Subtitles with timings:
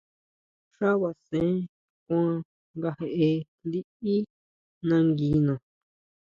[0.75, 1.49] Xá basen
[2.05, 2.33] kuan
[2.77, 3.31] nga jeʼe
[3.71, 4.15] liʼí
[4.87, 5.53] nanguina.